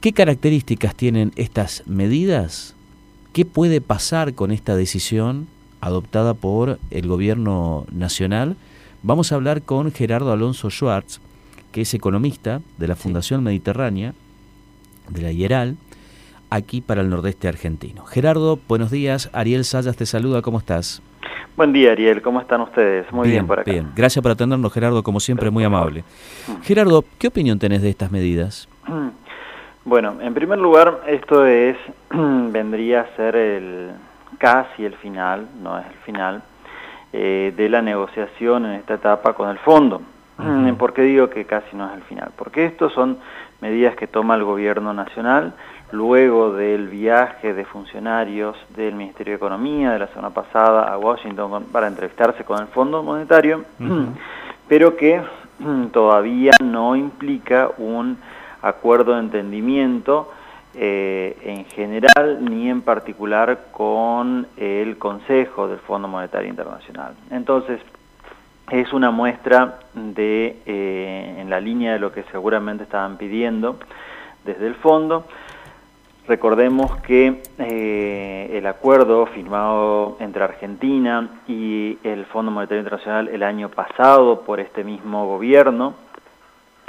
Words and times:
¿Qué 0.00 0.14
características 0.14 0.94
tienen 0.94 1.30
estas 1.36 1.82
medidas? 1.86 2.74
¿Qué 3.34 3.44
puede 3.44 3.82
pasar 3.82 4.32
con 4.32 4.50
esta 4.50 4.74
decisión 4.74 5.46
adoptada 5.82 6.32
por 6.32 6.78
el 6.90 7.06
gobierno 7.06 7.84
nacional? 7.92 8.56
Vamos 9.02 9.30
a 9.30 9.34
hablar 9.34 9.60
con 9.60 9.92
Gerardo 9.92 10.32
Alonso 10.32 10.70
Schwartz, 10.70 11.20
que 11.70 11.82
es 11.82 11.92
economista 11.92 12.62
de 12.78 12.88
la 12.88 12.96
Fundación 12.96 13.44
Mediterránea, 13.44 14.14
de 15.10 15.20
la 15.20 15.32
IERAL, 15.32 15.76
aquí 16.48 16.80
para 16.80 17.02
el 17.02 17.10
nordeste 17.10 17.46
argentino. 17.46 18.06
Gerardo, 18.06 18.58
buenos 18.68 18.90
días. 18.90 19.28
Ariel 19.34 19.66
Sayas 19.66 19.96
te 19.96 20.06
saluda, 20.06 20.40
¿cómo 20.40 20.60
estás? 20.60 21.02
Buen 21.58 21.74
día, 21.74 21.92
Ariel. 21.92 22.22
¿Cómo 22.22 22.40
están 22.40 22.62
ustedes? 22.62 23.12
Muy 23.12 23.28
bien, 23.28 23.46
por 23.46 23.60
acá. 23.60 23.70
Bien, 23.70 23.90
gracias 23.94 24.22
por 24.22 24.32
atendernos, 24.32 24.72
Gerardo, 24.72 25.02
como 25.02 25.20
siempre, 25.20 25.50
muy 25.50 25.62
amable. 25.62 26.04
Mm. 26.48 26.62
Gerardo, 26.62 27.04
¿qué 27.18 27.28
opinión 27.28 27.58
tenés 27.58 27.82
de 27.82 27.90
estas 27.90 28.10
medidas? 28.10 28.66
Bueno, 29.84 30.16
en 30.20 30.34
primer 30.34 30.58
lugar, 30.58 31.00
esto 31.06 31.46
es 31.46 31.76
vendría 32.10 33.00
a 33.00 33.16
ser 33.16 33.34
el 33.34 33.90
casi 34.38 34.84
el 34.84 34.94
final, 34.96 35.48
no 35.62 35.78
es 35.78 35.86
el 35.86 35.98
final, 36.04 36.42
eh, 37.12 37.54
de 37.56 37.68
la 37.70 37.80
negociación 37.80 38.66
en 38.66 38.72
esta 38.72 38.94
etapa 38.94 39.32
con 39.32 39.48
el 39.48 39.58
fondo. 39.58 40.02
¿Por 40.78 40.92
qué 40.92 41.02
digo 41.02 41.30
que 41.30 41.46
casi 41.46 41.74
no 41.76 41.86
es 41.88 41.94
el 41.94 42.02
final? 42.02 42.30
Porque 42.36 42.66
estos 42.66 42.92
son 42.92 43.18
medidas 43.62 43.96
que 43.96 44.06
toma 44.06 44.34
el 44.34 44.44
gobierno 44.44 44.92
nacional 44.92 45.54
luego 45.92 46.52
del 46.52 46.88
viaje 46.88 47.54
de 47.54 47.64
funcionarios 47.64 48.56
del 48.76 48.94
Ministerio 48.94 49.32
de 49.32 49.36
Economía 49.36 49.92
de 49.92 49.98
la 49.98 50.06
semana 50.08 50.30
pasada 50.30 50.92
a 50.92 50.98
Washington 50.98 51.64
para 51.72 51.86
entrevistarse 51.86 52.44
con 52.44 52.60
el 52.60 52.66
Fondo 52.68 53.02
Monetario, 53.02 53.64
pero 54.68 54.94
que 54.96 55.22
todavía 55.90 56.52
no 56.62 56.96
implica 56.96 57.70
un 57.78 58.18
acuerdo 58.62 59.14
de 59.14 59.20
entendimiento 59.20 60.30
eh, 60.74 61.36
en 61.42 61.64
general 61.66 62.44
ni 62.44 62.70
en 62.70 62.82
particular 62.82 63.66
con 63.72 64.46
el 64.56 64.98
Consejo 64.98 65.66
del 65.66 65.78
Fondo 65.80 66.06
Monetario 66.06 66.48
Internacional. 66.48 67.14
Entonces, 67.30 67.80
es 68.70 68.92
una 68.92 69.10
muestra 69.10 69.80
de, 69.94 70.58
eh, 70.64 71.36
en 71.38 71.50
la 71.50 71.60
línea 71.60 71.92
de 71.92 71.98
lo 71.98 72.12
que 72.12 72.22
seguramente 72.30 72.84
estaban 72.84 73.16
pidiendo 73.16 73.78
desde 74.44 74.68
el 74.68 74.76
fondo. 74.76 75.26
Recordemos 76.28 76.96
que 76.98 77.42
eh, 77.58 78.50
el 78.52 78.64
acuerdo 78.66 79.26
firmado 79.26 80.16
entre 80.20 80.44
Argentina 80.44 81.40
y 81.48 81.98
el 82.04 82.24
Fondo 82.26 82.52
Monetario 82.52 82.82
Internacional 82.82 83.26
el 83.26 83.42
año 83.42 83.70
pasado 83.70 84.42
por 84.42 84.60
este 84.60 84.84
mismo 84.84 85.26
gobierno, 85.26 85.94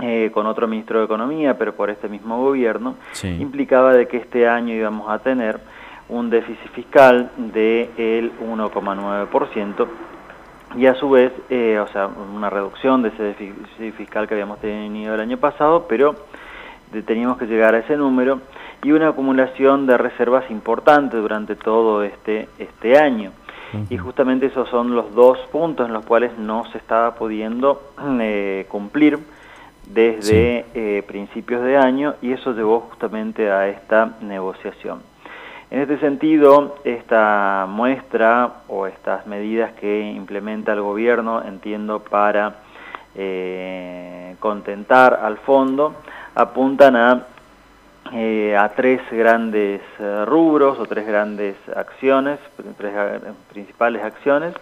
eh, 0.02 0.32
con 0.34 0.46
otro 0.46 0.68
ministro 0.68 1.00
de 1.00 1.06
Economía, 1.06 1.58
pero 1.58 1.76
por 1.76 1.90
este 1.90 2.10
mismo 2.10 2.42
gobierno, 2.42 2.96
implicaba 3.24 3.94
de 3.94 4.08
que 4.08 4.18
este 4.18 4.48
año 4.48 4.74
íbamos 4.74 5.10
a 5.10 5.20
tener 5.20 5.60
un 6.10 6.30
déficit 6.30 6.72
fiscal 6.72 7.32
del 7.38 8.32
1,9% 8.40 9.88
y 10.76 10.86
a 10.86 10.96
su 10.96 11.10
vez, 11.10 11.34
eh, 11.50 11.80
o 11.80 11.88
sea, 11.88 12.08
una 12.08 12.50
reducción 12.50 13.02
de 13.02 13.10
ese 13.10 13.24
déficit 13.24 13.94
fiscal 13.96 14.28
que 14.28 14.36
habíamos 14.36 14.60
tenido 14.60 15.14
el 15.14 15.22
año 15.22 15.38
pasado, 15.38 15.86
pero 15.88 16.16
teníamos 17.06 17.38
que 17.38 17.46
llegar 17.46 17.76
a 17.76 17.80
ese 17.80 17.96
número 17.96 18.42
y 18.84 18.92
una 18.92 19.10
acumulación 19.10 19.86
de 19.86 19.98
reservas 19.98 20.50
importante 20.50 21.18
durante 21.18 21.56
todo 21.56 22.04
este, 22.04 22.50
este 22.58 22.98
año. 22.98 23.32
Y 23.90 23.98
justamente 23.98 24.48
esos 24.48 24.68
son 24.68 24.94
los 24.96 25.16
dos 25.16 25.38
puntos 25.50 25.88
en 25.88 25.94
los 25.94 26.06
cuales 26.06 26.38
no 26.38 26.66
se 26.74 26.78
estaba 26.78 27.16
pudiendo 27.16 27.82
eh, 28.20 28.66
cumplir 28.68 29.18
desde 29.88 30.66
eh, 30.74 31.04
principios 31.08 31.64
de 31.64 31.78
año 31.78 32.16
y 32.22 32.32
eso 32.32 32.54
llevó 32.54 32.82
justamente 32.82 33.52
a 33.52 33.68
esta 33.68 34.18
negociación. 34.22 35.02
En 35.70 35.82
este 35.82 36.00
sentido, 36.00 36.78
esta 36.84 37.66
muestra 37.70 38.56
o 38.68 38.88
estas 38.88 39.26
medidas 39.26 39.72
que 39.74 40.12
implementa 40.12 40.74
el 40.74 40.81
gobierno, 40.81 41.42
entiendo, 41.44 42.00
para 42.00 42.56
eh, 43.16 44.36
contentar 44.40 45.19
al 45.22 45.38
fondo, 45.38 45.96
apuntan 46.36 46.96
a, 46.98 47.25
eh, 48.13 48.56
a 48.58 48.69
tres 48.69 49.02
grandes 49.12 49.81
rubros 50.25 50.78
o 50.78 50.86
tres 50.86 51.08
grandes 51.08 51.56
acciones, 51.74 52.40
tres 52.78 52.94
principales 53.50 54.03
acciones. 54.03 54.53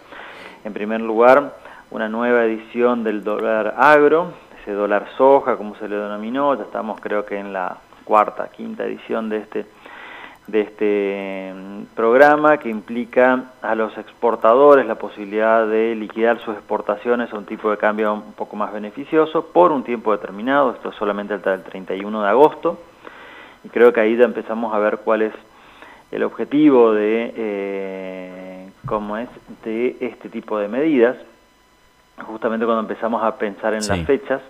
En 0.63 0.73
primer 0.73 1.01
lugar, 1.01 1.53
una 1.91 2.07
nueva 2.07 2.45
edición 2.45 3.03
del 3.03 3.23
dólar 3.23 3.73
agro, 3.77 4.33
ese 4.69 4.75
dólar 4.75 5.07
soja, 5.17 5.57
como 5.57 5.75
se 5.77 5.89
le 5.89 5.95
denominó, 5.95 6.53
ya 6.55 6.63
estamos 6.63 7.01
creo 7.01 7.25
que 7.25 7.39
en 7.39 7.53
la 7.53 7.77
cuarta, 8.03 8.49
quinta 8.49 8.85
edición 8.85 9.27
de 9.27 9.37
este 9.37 9.65
de 10.45 10.61
este 10.61 11.53
mm, 11.53 11.95
programa 11.95 12.57
que 12.57 12.69
implica 12.69 13.45
a 13.61 13.75
los 13.75 13.95
exportadores 13.97 14.85
la 14.85 14.95
posibilidad 14.95 15.67
de 15.67 15.95
liquidar 15.95 16.39
sus 16.39 16.55
exportaciones 16.55 17.31
a 17.31 17.37
un 17.37 17.45
tipo 17.45 17.69
de 17.69 17.77
cambio 17.77 18.13
un 18.13 18.33
poco 18.33 18.55
más 18.55 18.71
beneficioso 18.71 19.45
por 19.47 19.71
un 19.71 19.83
tiempo 19.83 20.11
determinado, 20.11 20.71
esto 20.71 20.91
solamente 20.93 21.33
hasta 21.33 21.53
el 21.55 21.63
31 21.63 22.21
de 22.21 22.29
agosto, 22.29 22.79
y 23.63 23.69
creo 23.69 23.91
que 23.91 24.01
ahí 24.01 24.17
ya 24.17 24.25
empezamos 24.25 24.73
a 24.73 24.79
ver 24.79 24.99
cuál 25.03 25.23
es 25.23 25.33
el 26.11 26.23
objetivo 26.23 26.93
de 26.93 27.33
eh, 27.35 28.69
cómo 28.85 29.17
es 29.17 29.29
de 29.63 29.97
este 29.99 30.29
tipo 30.29 30.57
de 30.59 30.67
medidas, 30.67 31.15
justamente 32.25 32.65
cuando 32.65 32.81
empezamos 32.81 33.23
a 33.23 33.35
pensar 33.37 33.73
en 33.73 33.87
las 33.87 33.99
fechas. 34.05 34.41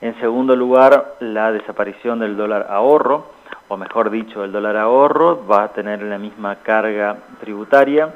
En 0.00 0.18
segundo 0.18 0.56
lugar, 0.56 1.16
la 1.20 1.52
desaparición 1.52 2.20
del 2.20 2.34
dólar 2.34 2.68
ahorro, 2.70 3.26
o 3.68 3.76
mejor 3.76 4.08
dicho, 4.10 4.42
el 4.42 4.50
dólar 4.50 4.78
ahorro 4.78 5.46
va 5.46 5.64
a 5.64 5.68
tener 5.72 6.00
la 6.02 6.16
misma 6.16 6.56
carga 6.56 7.18
tributaria 7.40 8.14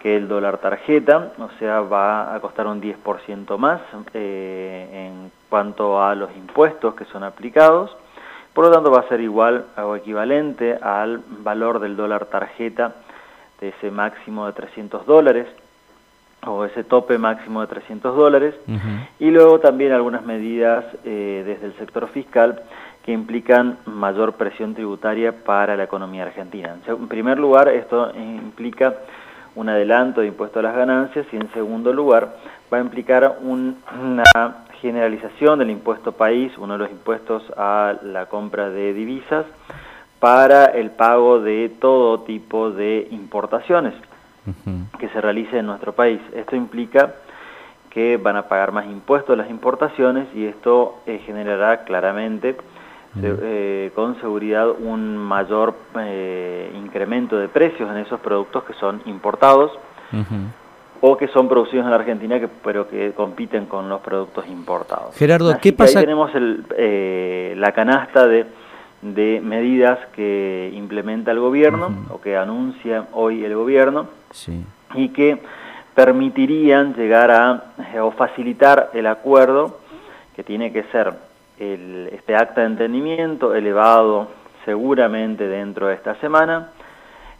que 0.00 0.16
el 0.16 0.28
dólar 0.28 0.58
tarjeta, 0.58 1.32
o 1.38 1.48
sea, 1.58 1.80
va 1.80 2.32
a 2.32 2.38
costar 2.38 2.68
un 2.68 2.80
10% 2.80 3.58
más 3.58 3.80
eh, 4.14 5.08
en 5.08 5.32
cuanto 5.48 6.00
a 6.00 6.14
los 6.14 6.30
impuestos 6.36 6.94
que 6.94 7.04
son 7.06 7.24
aplicados, 7.24 7.96
por 8.54 8.66
lo 8.66 8.70
tanto 8.70 8.92
va 8.92 9.00
a 9.00 9.08
ser 9.08 9.20
igual 9.20 9.64
o 9.76 9.96
equivalente 9.96 10.78
al 10.80 11.22
valor 11.40 11.80
del 11.80 11.96
dólar 11.96 12.26
tarjeta 12.26 12.94
de 13.60 13.70
ese 13.70 13.90
máximo 13.90 14.46
de 14.46 14.52
300 14.52 15.04
dólares 15.06 15.48
o 16.46 16.64
ese 16.64 16.84
tope 16.84 17.18
máximo 17.18 17.60
de 17.60 17.66
300 17.66 18.16
dólares, 18.16 18.54
y 19.18 19.30
luego 19.30 19.60
también 19.60 19.92
algunas 19.92 20.24
medidas 20.24 20.84
eh, 21.04 21.42
desde 21.44 21.66
el 21.66 21.74
sector 21.74 22.08
fiscal 22.08 22.62
que 23.04 23.12
implican 23.12 23.78
mayor 23.86 24.34
presión 24.34 24.74
tributaria 24.74 25.32
para 25.44 25.76
la 25.76 25.84
economía 25.84 26.24
argentina. 26.24 26.76
En 26.86 27.08
primer 27.08 27.38
lugar, 27.38 27.68
esto 27.68 28.12
implica 28.16 28.94
un 29.54 29.68
adelanto 29.68 30.20
de 30.20 30.28
impuesto 30.28 30.58
a 30.58 30.62
las 30.62 30.74
ganancias 30.74 31.26
y 31.32 31.36
en 31.36 31.50
segundo 31.52 31.92
lugar 31.92 32.36
va 32.72 32.78
a 32.78 32.80
implicar 32.80 33.38
una 33.42 34.24
generalización 34.80 35.58
del 35.58 35.70
impuesto 35.70 36.12
país, 36.12 36.52
uno 36.58 36.74
de 36.74 36.78
los 36.80 36.90
impuestos 36.90 37.42
a 37.56 37.94
la 38.02 38.26
compra 38.26 38.70
de 38.70 38.92
divisas, 38.92 39.46
para 40.18 40.66
el 40.66 40.90
pago 40.90 41.40
de 41.40 41.70
todo 41.80 42.20
tipo 42.20 42.70
de 42.70 43.06
importaciones 43.10 43.94
que 44.98 45.08
se 45.08 45.20
realice 45.20 45.58
en 45.58 45.66
nuestro 45.66 45.92
país. 45.92 46.20
Esto 46.34 46.56
implica 46.56 47.14
que 47.90 48.16
van 48.16 48.36
a 48.36 48.48
pagar 48.48 48.72
más 48.72 48.86
impuestos 48.86 49.36
las 49.36 49.50
importaciones 49.50 50.28
y 50.34 50.44
esto 50.46 50.96
eh, 51.06 51.20
generará 51.24 51.84
claramente 51.84 52.56
eh, 53.22 53.90
con 53.94 54.20
seguridad 54.20 54.68
un 54.68 55.16
mayor 55.16 55.74
eh, 55.98 56.70
incremento 56.76 57.38
de 57.38 57.48
precios 57.48 57.90
en 57.90 57.96
esos 57.96 58.20
productos 58.20 58.64
que 58.64 58.74
son 58.74 59.00
importados 59.06 59.72
o 61.00 61.16
que 61.16 61.28
son 61.28 61.48
producidos 61.48 61.84
en 61.84 61.90
la 61.90 61.96
Argentina 61.96 62.40
que, 62.40 62.48
pero 62.48 62.88
que 62.88 63.12
compiten 63.12 63.66
con 63.66 63.88
los 63.88 64.00
productos 64.00 64.46
importados. 64.48 65.16
Gerardo, 65.16 65.56
¿qué 65.60 65.72
pasa? 65.72 65.98
Ahí 65.98 66.04
tenemos 66.04 66.34
el, 66.34 66.64
eh, 66.76 67.54
la 67.56 67.72
canasta 67.72 68.26
de, 68.26 68.46
de, 69.14 69.40
medidas 69.42 69.98
que 70.14 70.70
implementa 70.74 71.30
el 71.30 71.40
gobierno 71.40 72.06
o 72.10 72.20
que 72.20 72.36
anuncia 72.36 73.06
hoy 73.12 73.44
el 73.44 73.54
gobierno 73.54 74.08
y 74.94 75.10
que 75.10 75.38
permitirían 75.94 76.94
llegar 76.94 77.30
a 77.30 77.62
o 78.02 78.10
facilitar 78.10 78.90
el 78.92 79.06
acuerdo 79.06 79.78
que 80.34 80.42
tiene 80.42 80.72
que 80.72 80.84
ser 80.84 81.14
este 81.58 82.36
acta 82.36 82.60
de 82.60 82.66
entendimiento 82.66 83.54
elevado 83.54 84.28
seguramente 84.64 85.48
dentro 85.48 85.86
de 85.86 85.94
esta 85.94 86.14
semana. 86.16 86.72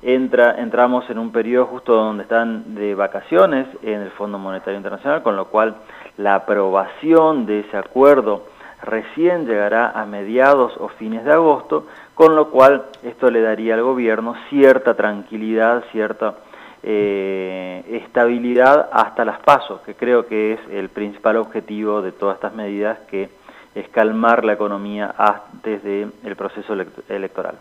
Entra, 0.03 0.61
entramos 0.61 1.09
en 1.11 1.19
un 1.19 1.33
periodo 1.33 1.67
justo 1.67 1.95
donde 1.95 2.23
están 2.23 2.75
de 2.75 2.95
vacaciones 2.95 3.67
en 3.83 4.01
el 4.01 4.11
Fondo 4.13 4.39
Monetario 4.39 4.77
Internacional, 4.77 5.23
con 5.23 5.37
lo 5.37 5.47
cual 5.47 5.77
la 6.17 6.37
aprobación 6.37 7.47
de 7.47 7.61
ese 7.61 7.77
acuerdo 7.77 8.45
recién 8.87 9.47
llegará 9.47 9.91
a 9.91 10.07
mediados 10.07 10.73
o 10.79 10.89
fines 10.89 11.25
de 11.25 11.33
agosto, 11.33 11.87
con 12.15 12.35
lo 12.35 12.51
cual 12.51 12.87
esto 13.03 13.31
le 13.31 13.43
daría 13.43 13.75
al 13.75 13.83
gobierno 13.83 14.35
cierta 14.49 14.95
tranquilidad, 14.95 15.85
cierta 15.93 16.37
eh, 16.83 17.85
estabilidad 17.91 18.89
hasta 18.93 19.25
las 19.25 19.41
pasos, 19.41 19.81
que 19.83 19.95
creo 19.95 20.27
que 20.27 20.55
es 20.55 20.61
el 20.71 20.89
principal 20.89 21.37
objetivo 21.37 22.01
de 22.01 22.13
todas 22.13 22.37
estas 22.37 22.55
medidas 22.55 22.99
que 23.11 23.29
es 23.75 23.89
calmar 23.91 24.45
la 24.45 24.55
economía 24.55 25.15
antes 25.19 25.83
del 25.83 26.37
proceso 26.37 26.75
electoral. 27.09 27.57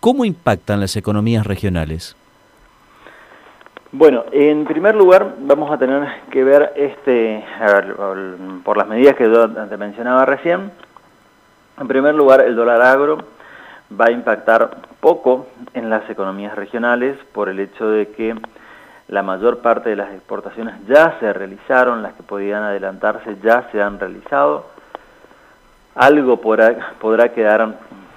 ¿Cómo 0.00 0.24
impactan 0.24 0.80
las 0.80 0.96
economías 0.96 1.46
regionales? 1.46 2.16
Bueno, 3.94 4.24
en 4.32 4.64
primer 4.64 4.94
lugar 4.94 5.34
vamos 5.40 5.70
a 5.70 5.76
tener 5.76 6.08
que 6.30 6.42
ver, 6.42 6.72
este, 6.76 7.44
por 8.64 8.78
las 8.78 8.88
medidas 8.88 9.14
que 9.16 9.28
te 9.28 9.76
mencionaba 9.76 10.24
recién, 10.24 10.72
en 11.78 11.88
primer 11.88 12.14
lugar 12.14 12.40
el 12.40 12.56
dólar 12.56 12.80
agro 12.80 13.18
va 13.92 14.06
a 14.06 14.10
impactar 14.10 14.78
poco 14.98 15.46
en 15.74 15.90
las 15.90 16.08
economías 16.08 16.56
regionales 16.56 17.18
por 17.34 17.50
el 17.50 17.60
hecho 17.60 17.86
de 17.86 18.08
que 18.08 18.34
la 19.08 19.22
mayor 19.22 19.58
parte 19.58 19.90
de 19.90 19.96
las 19.96 20.10
exportaciones 20.14 20.74
ya 20.88 21.18
se 21.20 21.30
realizaron, 21.34 22.02
las 22.02 22.14
que 22.14 22.22
podían 22.22 22.62
adelantarse 22.62 23.36
ya 23.42 23.68
se 23.72 23.82
han 23.82 24.00
realizado. 24.00 24.68
Algo 25.94 26.40
podrá 26.40 27.28
quedar 27.34 27.74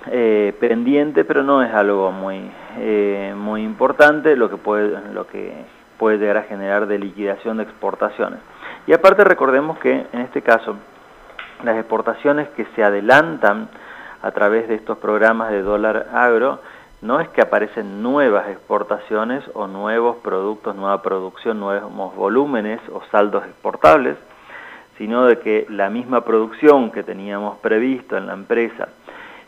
eh, 0.07 0.55
pendiente, 0.59 1.25
pero 1.25 1.43
no 1.43 1.63
es 1.63 1.73
algo 1.73 2.11
muy, 2.11 2.49
eh, 2.77 3.33
muy 3.35 3.63
importante, 3.63 4.35
lo 4.35 4.49
que, 4.49 4.57
puede, 4.57 5.13
lo 5.13 5.27
que 5.27 5.53
puede 5.97 6.17
llegar 6.17 6.37
a 6.37 6.43
generar 6.43 6.87
de 6.87 6.99
liquidación 6.99 7.57
de 7.57 7.63
exportaciones. 7.63 8.39
Y 8.87 8.93
aparte 8.93 9.23
recordemos 9.23 9.79
que 9.79 10.05
en 10.11 10.21
este 10.21 10.41
caso 10.41 10.75
las 11.63 11.77
exportaciones 11.77 12.49
que 12.49 12.65
se 12.75 12.83
adelantan 12.83 13.69
a 14.21 14.31
través 14.31 14.67
de 14.67 14.75
estos 14.75 14.97
programas 14.97 15.51
de 15.51 15.61
dólar 15.61 16.07
agro, 16.13 16.59
no 17.01 17.19
es 17.19 17.29
que 17.29 17.41
aparecen 17.41 18.01
nuevas 18.01 18.47
exportaciones 18.49 19.43
o 19.53 19.67
nuevos 19.67 20.17
productos, 20.17 20.75
nueva 20.75 21.01
producción, 21.01 21.59
nuevos 21.59 22.15
volúmenes 22.15 22.79
o 22.91 23.01
saldos 23.11 23.45
exportables, 23.45 24.17
sino 24.97 25.25
de 25.25 25.39
que 25.39 25.65
la 25.69 25.89
misma 25.89 26.21
producción 26.21 26.91
que 26.91 27.03
teníamos 27.03 27.57
previsto 27.57 28.17
en 28.17 28.27
la 28.27 28.33
empresa 28.33 28.87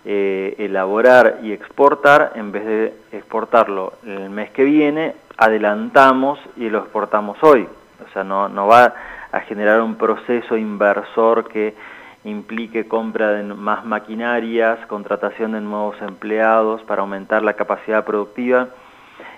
eh, 0.10 0.56
elaborar 0.60 1.40
y 1.44 1.52
exportar, 1.52 2.32
en 2.36 2.54
vez 2.54 2.66
de 2.66 2.94
exportarlo 3.12 3.92
el 4.06 4.30
mes 4.30 4.52
que 4.52 4.64
viene, 4.64 5.16
adelantamos 5.36 6.40
y 6.56 6.70
lo 6.70 6.80
exportamos 6.80 7.38
hoy. 7.44 7.68
O 8.08 8.14
sea, 8.14 8.24
no, 8.24 8.48
no 8.48 8.68
va 8.68 8.94
a 9.34 9.42
generar 9.42 9.82
un 9.82 9.96
proceso 9.96 10.56
inversor 10.56 11.50
que 11.50 11.76
implique 12.24 12.88
compra 12.88 13.32
de 13.32 13.44
más 13.44 13.84
maquinarias, 13.84 14.80
contratación 14.88 15.52
de 15.52 15.60
nuevos 15.60 16.02
empleados 16.02 16.82
para 16.84 17.02
aumentar 17.02 17.44
la 17.44 17.56
capacidad 17.56 18.06
productiva 18.06 18.70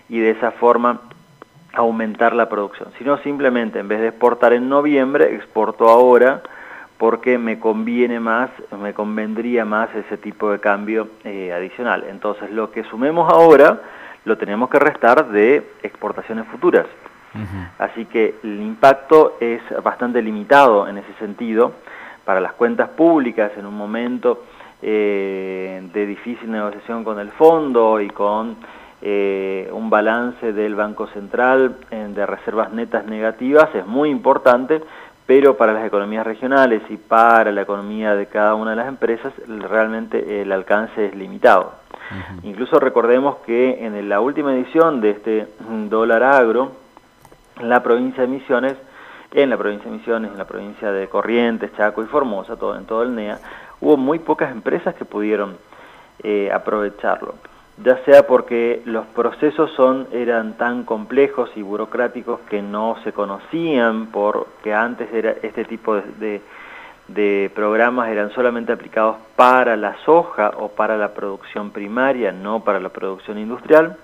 y 0.08 0.20
de 0.20 0.30
esa 0.30 0.52
forma 0.52 1.02
aumentar 1.74 2.36
la 2.36 2.48
producción, 2.48 2.90
sino 3.00 3.18
simplemente 3.24 3.80
en 3.80 3.88
vez 3.88 4.02
de 4.02 4.10
exportar 4.10 4.54
en 4.54 4.70
noviembre, 4.70 5.34
exporto 5.34 5.90
ahora 5.90 6.44
porque 7.00 7.38
me 7.38 7.60
conviene 7.60 8.20
más, 8.20 8.52
me 8.78 8.94
convendría 8.94 9.64
más 9.64 9.90
ese 9.96 10.18
tipo 10.18 10.52
de 10.52 10.60
cambio 10.60 11.08
eh, 11.24 11.52
adicional. 11.54 12.04
Entonces 12.10 12.52
lo 12.52 12.72
que 12.72 12.84
sumemos 12.84 13.32
ahora 13.32 13.82
lo 14.26 14.38
tenemos 14.38 14.70
que 14.70 14.80
restar 14.80 15.30
de 15.30 15.66
exportaciones 15.82 16.46
futuras. 16.48 16.86
Así 17.78 18.06
que 18.06 18.36
el 18.44 18.60
impacto 18.60 19.38
es 19.40 19.62
bastante 19.84 20.22
limitado 20.22 20.88
en 20.88 20.98
ese 20.98 21.14
sentido 21.20 21.74
para 22.26 22.42
las 22.42 22.54
cuentas 22.54 22.90
públicas 22.90 23.52
en 23.56 23.68
un 23.68 23.76
momento 23.76 24.46
eh, 24.82 25.88
de 25.94 26.06
difícil 26.06 26.52
negociación 26.52 27.04
con 27.04 27.20
el 27.20 27.30
fondo 27.32 28.02
y 28.02 28.10
con 28.10 28.58
eh, 29.02 29.70
un 29.72 29.90
balance 29.92 30.52
del 30.52 30.76
Banco 30.76 31.08
Central 31.08 31.78
de 31.90 32.26
reservas 32.26 32.74
netas 32.74 33.06
negativas 33.06 33.70
es 33.74 33.86
muy 33.86 34.10
importante 34.10 34.82
pero 35.30 35.58
para 35.58 35.74
las 35.74 35.86
economías 35.86 36.26
regionales 36.26 36.82
y 36.90 36.98
para 36.98 37.52
la 37.52 37.62
economía 37.62 38.16
de 38.16 38.26
cada 38.26 38.56
una 38.56 38.72
de 38.72 38.78
las 38.78 38.88
empresas 38.88 39.32
realmente 39.48 40.42
el 40.42 40.52
alcance 40.52 41.06
es 41.06 41.14
limitado. 41.14 41.74
Incluso 42.42 42.80
recordemos 42.80 43.36
que 43.46 43.86
en 43.86 44.10
la 44.10 44.22
última 44.22 44.56
edición 44.56 45.02
de 45.02 45.12
este 45.12 45.48
dólar 45.88 46.24
agro, 46.24 46.72
en 47.60 47.70
la 47.70 47.84
provincia 47.84 48.24
de 48.24 48.28
Misiones, 48.28 48.76
en 49.32 49.52
la 49.52 49.58
provincia 49.58 49.92
de 49.92 49.98
Misiones, 49.98 50.32
en 50.32 50.38
la 50.40 50.48
provincia 50.48 50.92
de 50.92 51.08
Corrientes, 51.08 51.76
Chaco 51.78 52.02
y 52.02 52.08
Formosa, 52.08 52.56
todo, 52.56 52.76
en 52.76 52.86
todo 52.86 53.04
el 53.04 53.14
NEA, 53.14 53.38
hubo 53.82 53.98
muy 53.98 54.18
pocas 54.18 54.52
empresas 54.52 54.96
que 54.96 55.06
pudieron 55.06 55.58
eh, 56.24 56.50
aprovecharlo 56.52 57.36
ya 57.84 58.04
sea 58.04 58.28
porque 58.28 58.82
los 58.86 59.06
procesos 59.08 59.72
son, 59.76 60.08
eran 60.12 60.58
tan 60.58 60.84
complejos 60.84 61.50
y 61.56 61.62
burocráticos 61.62 62.42
que 62.50 62.62
no 62.62 62.98
se 63.04 63.14
conocían, 63.14 64.08
porque 64.08 64.74
antes 64.74 65.12
era 65.14 65.36
este 65.42 65.64
tipo 65.66 65.96
de, 65.96 66.42
de, 67.08 67.52
programas 67.56 68.10
eran 68.10 68.32
solamente 68.32 68.74
aplicados 68.74 69.18
para 69.36 69.78
la 69.78 69.96
soja 70.04 70.52
o 70.58 70.70
para 70.70 70.98
la 70.98 71.14
producción 71.14 71.72
primaria, 71.72 72.32
no 72.32 72.64
para 72.64 72.80
la 72.80 72.90
producción 72.90 73.38
industrial, 73.38 73.98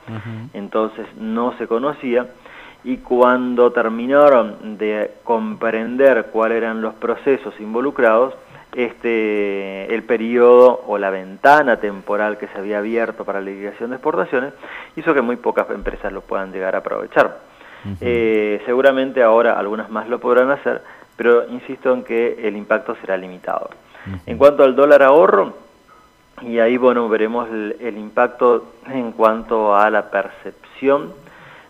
entonces 0.54 1.06
no 1.18 1.58
se 1.58 1.68
conocía, 1.68 2.28
y 2.86 2.98
cuando 2.98 3.72
terminaron 3.72 4.78
de 4.78 5.16
comprender 5.24 6.28
cuáles 6.32 6.60
eran 6.60 6.82
los 6.82 6.94
procesos 6.94 7.54
involucrados, 7.60 8.36
este, 8.76 9.94
el 9.94 10.04
periodo 10.04 10.84
o 10.88 10.98
la 10.98 11.10
ventana 11.10 11.80
temporal 11.80 12.38
que 12.38 12.48
se 12.48 12.58
había 12.58 12.80
abierto 12.80 13.24
para 13.24 13.40
la 13.40 13.50
liquidación 13.50 13.90
de 13.90 13.96
exportaciones 13.96 14.54
hizo 14.96 15.14
que 15.14 15.22
muy 15.22 15.38
pocas 15.38 15.70
empresas 15.70 16.12
lo 16.12 16.22
puedan 16.22 16.52
llegar 16.52 16.76
a 16.76 16.80
aprovechar. 16.80 17.40
Eh, 18.02 18.62
seguramente 18.66 19.22
ahora 19.22 19.60
algunas 19.60 19.90
más 19.90 20.10
lo 20.10 20.20
podrán 20.20 20.50
hacer, 20.52 20.82
pero 21.16 21.48
insisto 21.50 21.94
en 21.94 22.04
que 22.04 22.48
el 22.48 22.58
impacto 22.58 22.96
será 23.00 23.16
limitado. 23.16 23.70
En 24.26 24.38
cuanto 24.38 24.64
al 24.64 24.76
dólar 24.76 25.04
ahorro, 25.04 25.54
y 26.42 26.60
ahí 26.60 26.78
bueno 26.78 27.08
veremos 27.08 27.48
el, 27.50 27.98
impacto 27.98 28.74
en 28.88 29.14
cuanto 29.14 29.76
a 29.76 29.90
la 29.90 30.10
percepción 30.10 31.14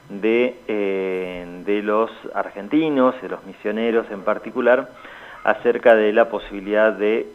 de, 0.09 0.55
eh, 0.67 1.61
de 1.65 1.81
los 1.83 2.09
argentinos, 2.33 3.21
de 3.21 3.29
los 3.29 3.43
misioneros 3.45 4.07
en 4.09 4.21
particular, 4.21 4.89
acerca 5.45 5.95
de 5.95 6.11
la 6.11 6.27
posibilidad 6.27 6.91
de, 6.91 7.27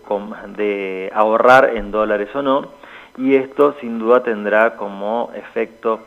de 0.57 1.11
ahorrar 1.15 1.77
en 1.77 1.93
dólares 1.93 2.29
o 2.35 2.43
no, 2.43 2.69
y 3.17 3.37
esto 3.37 3.77
sin 3.81 4.01
duda 4.01 4.23
tendrá 4.23 4.77
como 4.77 5.31
efecto 5.35 6.01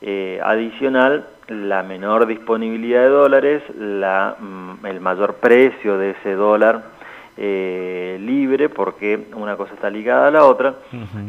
eh, 0.00 0.40
adicional 0.42 1.26
la 1.48 1.82
menor 1.82 2.26
disponibilidad 2.26 3.02
de 3.02 3.08
dólares, 3.08 3.62
la, 3.76 4.36
mm, 4.38 4.86
el 4.86 5.00
mayor 5.00 5.34
precio 5.34 5.98
de 5.98 6.10
ese 6.10 6.34
dólar 6.34 6.84
eh, 7.36 8.16
libre, 8.20 8.68
porque 8.68 9.26
una 9.34 9.56
cosa 9.56 9.74
está 9.74 9.90
ligada 9.90 10.28
a 10.28 10.30
la 10.30 10.44
otra, 10.44 10.76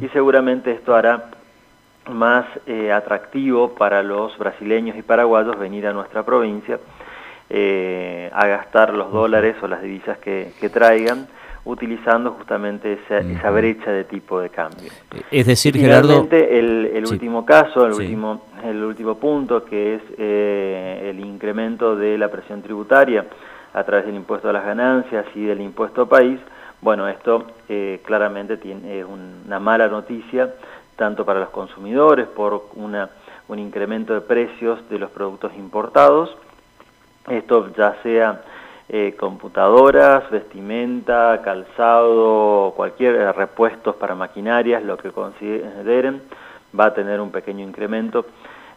y 0.01 0.07
seguramente 0.09 0.71
esto 0.71 0.93
hará 0.95 1.31
más 2.11 2.45
eh, 2.67 2.91
atractivo 2.91 3.73
para 3.73 4.03
los 4.03 4.37
brasileños 4.37 4.95
y 4.97 5.01
paraguayos 5.01 5.57
venir 5.57 5.87
a 5.87 5.93
nuestra 5.93 6.23
provincia, 6.23 6.79
eh, 7.53 8.29
a 8.33 8.47
gastar 8.47 8.93
los 8.93 9.11
dólares 9.11 9.57
o 9.61 9.67
las 9.67 9.81
divisas 9.81 10.17
que, 10.19 10.53
traigan 10.71 11.27
utilizando 11.65 12.31
justamente 12.31 12.93
esa, 12.93 13.51
brecha 13.51 13.91
de 13.91 14.05
tipo 14.05 14.39
de 14.39 14.49
cambio. 14.49 14.89
Es 15.29 15.45
decir, 15.45 15.75
Gerardo... 15.75 16.27
el, 16.31 16.91
el 16.93 17.05
último 17.05 17.45
caso, 17.45 17.85
el, 17.85 17.91
último, 17.91 18.43
el 18.63 18.81
último 18.81 19.15
punto, 19.15 19.65
que 19.65 19.95
es 19.95 20.01
eh, 20.17 21.09
el 21.09 21.19
incremento 21.19 21.97
de 21.97 22.17
la 22.17 22.29
presión 22.29 22.61
tributaria 22.61 23.25
a 23.73 23.83
través 23.83 24.05
del 24.05 24.15
impuesto 24.15 24.47
a 24.47 24.53
las 24.53 24.63
ganancias 24.63 25.25
y 25.35 25.43
del 25.43 25.59
impuesto 25.59 26.07
país, 26.07 26.39
bueno, 26.79 27.09
esto 27.09 27.47
eh, 27.67 27.99
claramente 28.05 28.55
tiene, 28.55 28.99
es 28.99 29.05
una 29.05 29.59
mala 29.59 29.89
noticia, 29.89 30.55
tanto 30.95 31.25
para 31.25 31.41
los 31.41 31.49
consumidores 31.49 32.27
por 32.27 32.69
una, 32.75 33.09
un 33.49 33.59
incremento 33.59 34.13
de 34.13 34.21
precios 34.21 34.79
de 34.89 34.99
los 34.99 35.11
productos 35.11 35.51
importados, 35.57 36.33
esto 37.29 37.71
ya 37.75 37.95
sea 38.03 38.41
eh, 38.93 39.15
computadoras, 39.17 40.29
vestimenta, 40.29 41.41
calzado, 41.45 42.73
cualquier 42.75 43.15
eh, 43.15 43.31
repuestos 43.31 43.95
para 43.95 44.15
maquinarias, 44.15 44.83
lo 44.83 44.97
que 44.97 45.11
consideren, 45.11 46.21
va 46.77 46.87
a 46.87 46.93
tener 46.93 47.21
un 47.21 47.31
pequeño 47.31 47.63
incremento 47.63 48.25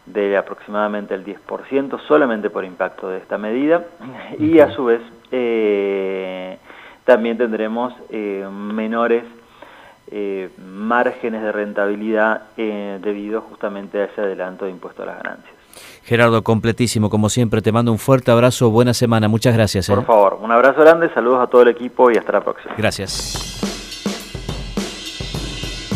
de 0.05 0.37
aproximadamente 0.37 1.15
el 1.15 1.25
10% 1.25 1.99
solamente 2.07 2.49
por 2.49 2.63
impacto 2.63 3.09
de 3.09 3.17
esta 3.17 3.37
medida 3.37 3.87
y 4.39 4.59
a 4.59 4.71
su 4.71 4.85
vez 4.85 5.01
eh, 5.31 6.59
también 7.03 7.37
tendremos 7.37 7.93
menores 8.09 9.25
márgenes 10.57 11.41
de 11.41 11.51
rentabilidad 11.51 12.43
debido 12.55 13.41
justamente 13.41 13.99
a 13.99 14.05
ese 14.05 14.21
adelanto 14.21 14.63
de 14.63 14.71
impuesto 14.71 15.03
a 15.03 15.07
las 15.07 15.17
ganancias. 15.21 15.64
Gerardo, 16.03 16.43
completísimo, 16.43 17.09
como 17.09 17.29
siempre, 17.29 17.61
te 17.61 17.71
mando 17.71 17.91
un 17.91 17.99
fuerte 17.99 18.31
abrazo, 18.31 18.69
buena 18.69 18.93
semana, 18.93 19.27
muchas 19.27 19.53
gracias. 19.53 19.87
Por 19.87 19.99
¿eh? 19.99 20.05
favor, 20.05 20.39
un 20.41 20.51
abrazo 20.51 20.81
grande, 20.81 21.13
saludos 21.13 21.41
a 21.41 21.47
todo 21.47 21.63
el 21.63 21.69
equipo 21.69 22.11
y 22.11 22.17
hasta 22.17 22.31
la 22.33 22.41
próxima. 22.41 22.75
Gracias. 22.77 23.61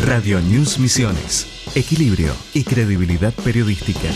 Radio 0.06 0.40
News 0.40 0.80
Misiones, 0.80 1.72
equilibrio 1.76 2.34
y 2.54 2.64
credibilidad 2.64 3.34
periodística. 3.44 4.10